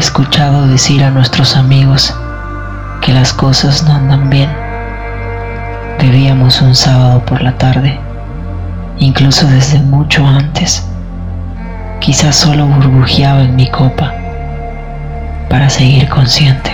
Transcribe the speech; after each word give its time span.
escuchado 0.00 0.66
decir 0.66 1.04
a 1.04 1.10
nuestros 1.10 1.56
amigos 1.56 2.16
que 3.02 3.12
las 3.12 3.34
cosas 3.34 3.82
no 3.82 3.92
andan 3.92 4.30
bien. 4.30 4.48
Bebíamos 5.98 6.62
un 6.62 6.74
sábado 6.74 7.22
por 7.26 7.42
la 7.42 7.58
tarde, 7.58 8.00
incluso 8.98 9.46
desde 9.46 9.78
mucho 9.78 10.26
antes. 10.26 10.88
Quizás 12.00 12.34
solo 12.34 12.66
burbujeaba 12.66 13.42
en 13.42 13.56
mi 13.56 13.70
copa 13.70 14.14
para 15.50 15.68
seguir 15.68 16.08
consciente. 16.08 16.72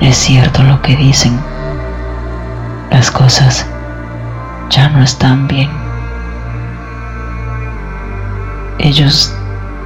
Es 0.00 0.16
cierto 0.16 0.64
lo 0.64 0.82
que 0.82 0.96
dicen. 0.96 1.38
Las 2.90 3.08
cosas 3.08 3.64
ya 4.68 4.88
no 4.88 5.00
están 5.00 5.46
bien. 5.46 5.70
Ellos 8.80 9.32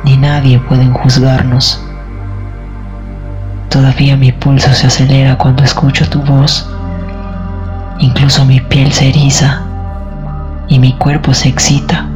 ni 0.05 0.17
nadie 0.17 0.59
pueden 0.59 0.93
juzgarnos. 0.93 1.81
Todavía 3.69 4.17
mi 4.17 4.33
pulso 4.33 4.73
se 4.75 4.89
acelera 4.89 5.37
cuando 5.37 5.63
escucho 5.63 6.09
tu 6.09 6.23
voz. 6.23 6.69
Incluso 7.99 8.45
mi 8.45 8.61
piel 8.61 8.91
se 8.93 9.09
eriza 9.11 9.63
y 10.69 10.79
mi 10.79 10.93
cuerpo 10.95 11.35
se 11.35 11.49
excita. 11.49 12.07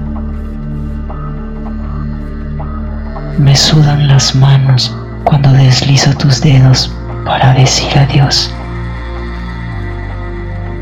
Me 3.38 3.54
sudan 3.54 4.08
las 4.08 4.34
manos 4.34 4.96
cuando 5.24 5.52
deslizo 5.52 6.12
tus 6.14 6.40
dedos 6.40 6.92
para 7.24 7.54
decir 7.54 7.98
adiós. 7.98 8.52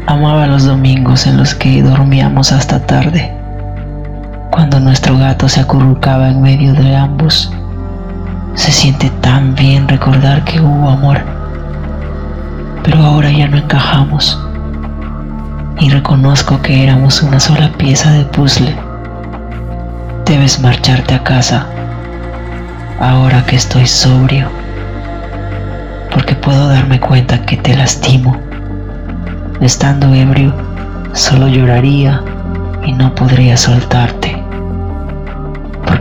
Amaba 0.06 0.46
los 0.46 0.64
domingos 0.64 1.26
en 1.26 1.36
los 1.36 1.54
que 1.54 1.82
dormíamos 1.82 2.52
hasta 2.52 2.84
tarde, 2.86 3.32
cuando 4.62 4.78
nuestro 4.78 5.18
gato 5.18 5.48
se 5.48 5.60
acurrucaba 5.60 6.28
en 6.28 6.40
medio 6.40 6.72
de 6.72 6.94
ambos. 6.94 7.52
Se 8.54 8.70
siente 8.70 9.10
tan 9.20 9.56
bien 9.56 9.88
recordar 9.88 10.44
que 10.44 10.60
hubo 10.60 10.88
amor, 10.88 11.18
pero 12.84 12.98
ahora 13.00 13.32
ya 13.32 13.48
no 13.48 13.56
encajamos 13.56 14.40
y 15.80 15.90
reconozco 15.90 16.62
que 16.62 16.84
éramos 16.84 17.24
una 17.24 17.40
sola 17.40 17.72
pieza 17.72 18.12
de 18.12 18.24
puzzle. 18.26 18.76
Debes 20.26 20.60
marcharte 20.60 21.14
a 21.16 21.24
casa 21.24 21.66
ahora 23.00 23.44
que 23.44 23.56
estoy 23.56 23.84
sobrio, 23.84 24.48
porque 26.12 26.36
puedo 26.36 26.68
darme 26.68 27.00
cuenta 27.00 27.44
que 27.44 27.56
te 27.56 27.76
lastimo. 27.76 28.36
Estando 29.60 30.14
ebrio, 30.14 30.54
solo 31.14 31.48
lloraría 31.48 32.22
y 32.84 32.92
no 32.92 33.12
podría 33.12 33.56
soltarte, 33.56 34.21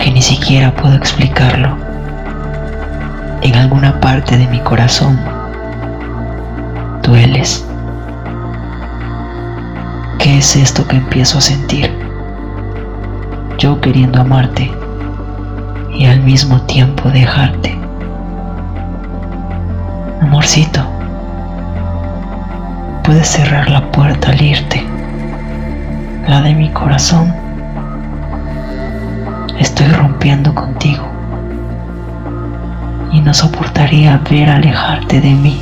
porque 0.01 0.13
ni 0.13 0.21
siquiera 0.23 0.73
puedo 0.73 0.95
explicarlo. 0.95 1.77
En 3.43 3.53
alguna 3.53 3.99
parte 3.99 4.35
de 4.35 4.47
mi 4.47 4.59
corazón, 4.61 5.19
dueles. 7.03 7.63
¿Qué 10.17 10.39
es 10.39 10.55
esto 10.55 10.87
que 10.87 10.95
empiezo 10.95 11.37
a 11.37 11.41
sentir? 11.41 11.91
Yo 13.59 13.79
queriendo 13.79 14.21
amarte 14.21 14.71
y 15.93 16.07
al 16.07 16.19
mismo 16.21 16.59
tiempo 16.61 17.11
dejarte. 17.11 17.77
Amorcito, 20.19 20.81
puedes 23.03 23.27
cerrar 23.27 23.69
la 23.69 23.91
puerta 23.91 24.31
al 24.31 24.41
irte, 24.41 24.83
la 26.27 26.41
de 26.41 26.55
mi 26.55 26.71
corazón. 26.71 27.40
Estoy 29.81 29.97
rompiendo 29.97 30.53
contigo 30.53 31.03
y 33.11 33.19
no 33.19 33.33
soportaría 33.33 34.21
ver 34.29 34.47
alejarte 34.51 35.19
de 35.19 35.33
mí. 35.33 35.59